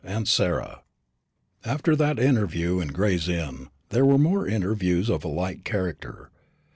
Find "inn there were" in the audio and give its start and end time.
3.29-4.17